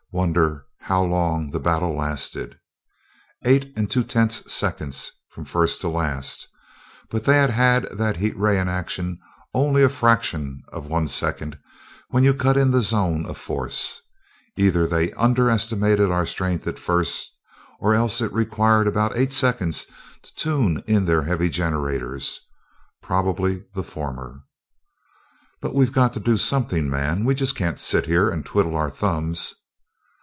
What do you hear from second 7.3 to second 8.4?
had had that heavy